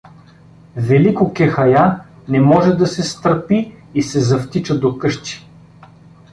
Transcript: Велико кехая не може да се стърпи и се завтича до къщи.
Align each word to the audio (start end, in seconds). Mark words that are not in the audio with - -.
Велико 0.75 1.29
кехая 1.33 1.99
не 2.27 2.39
може 2.41 2.71
да 2.71 2.87
се 2.87 3.03
стърпи 3.03 3.75
и 3.93 4.01
се 4.03 4.19
завтича 4.19 4.79
до 4.79 4.97
къщи. 4.97 5.47